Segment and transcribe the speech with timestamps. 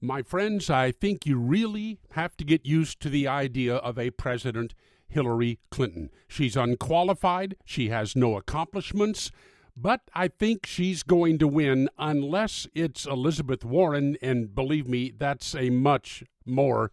[0.00, 4.10] My friends, I think you really have to get used to the idea of a
[4.10, 4.74] President
[5.08, 6.10] Hillary Clinton.
[6.28, 9.30] She's unqualified, she has no accomplishments.
[9.76, 15.54] But I think she's going to win unless it's Elizabeth Warren, and believe me, that's
[15.54, 16.92] a much more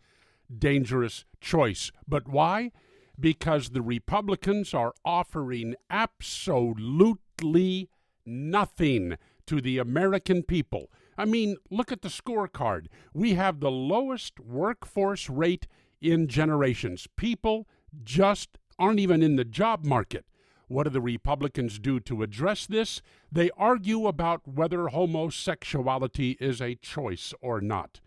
[0.57, 1.91] dangerous choice.
[2.07, 2.71] But why?
[3.19, 7.89] Because the Republicans are offering absolutely
[8.25, 10.89] nothing to the American people.
[11.17, 12.87] I mean, look at the scorecard.
[13.13, 15.67] We have the lowest workforce rate
[16.01, 17.07] in generations.
[17.15, 17.67] People
[18.03, 20.25] just aren't even in the job market.
[20.67, 23.01] What do the Republicans do to address this?
[23.31, 27.99] They argue about whether homosexuality is a choice or not.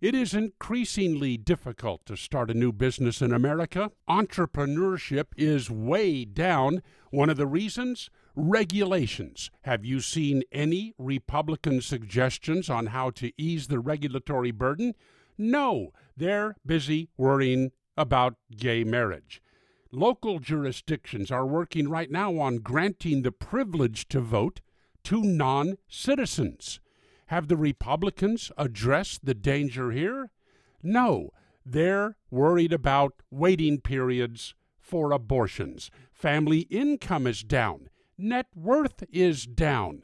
[0.00, 3.92] It is increasingly difficult to start a new business in America.
[4.08, 6.82] Entrepreneurship is way down.
[7.10, 8.10] One of the reasons?
[8.34, 9.50] Regulations.
[9.62, 14.94] Have you seen any Republican suggestions on how to ease the regulatory burden?
[15.36, 19.42] No, they're busy worrying about gay marriage.
[19.90, 24.62] Local jurisdictions are working right now on granting the privilege to vote
[25.04, 26.80] to non citizens.
[27.26, 30.30] Have the Republicans addressed the danger here?
[30.82, 31.30] No,
[31.66, 35.90] they're worried about waiting periods for abortions.
[36.12, 40.02] Family income is down, net worth is down.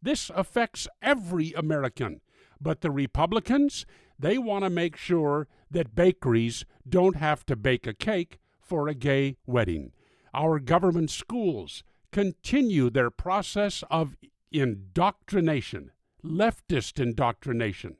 [0.00, 2.20] This affects every American.
[2.60, 3.86] But the Republicans,
[4.18, 8.94] they want to make sure that bakeries don't have to bake a cake for a
[8.94, 9.92] gay wedding.
[10.32, 11.82] Our government schools
[12.12, 14.16] continue their process of
[14.52, 15.90] indoctrination,
[16.24, 17.96] leftist indoctrination.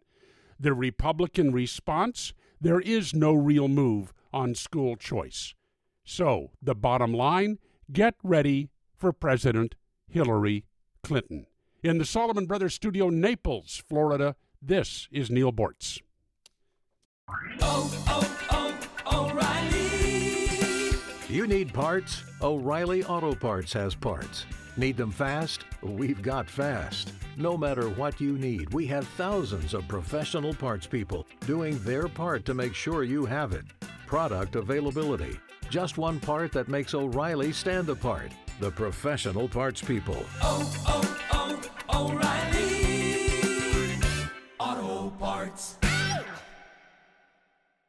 [0.58, 5.54] The Republican response there is no real move on school choice.
[6.04, 7.58] So, the bottom line
[7.92, 9.74] get ready for President
[10.08, 10.64] Hillary
[11.02, 11.46] Clinton.
[11.82, 16.00] In the Solomon Brothers studio, Naples, Florida, this is Neal Boortz.
[17.60, 20.98] Oh, oh, oh, O'Reilly!
[21.28, 22.22] You need parts?
[22.40, 24.46] O'Reilly Auto Parts has parts.
[24.76, 25.64] Need them fast?
[25.82, 27.12] We've got fast.
[27.36, 32.44] No matter what you need, we have thousands of professional parts people doing their part
[32.46, 33.64] to make sure you have it.
[34.06, 35.38] Product availability.
[35.68, 38.32] Just one part that makes O'Reilly stand apart.
[38.58, 40.24] The professional parts people.
[40.40, 42.35] Oh, oh, oh,